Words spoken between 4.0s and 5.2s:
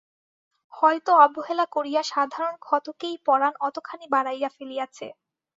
বাড়াইয়া ফেলিয়াছে।